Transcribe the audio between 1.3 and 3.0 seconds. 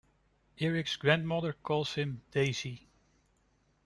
calls him "Desi".